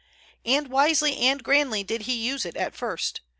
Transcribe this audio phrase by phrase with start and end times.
[0.45, 3.21] And wisely and grandly did he use it at first.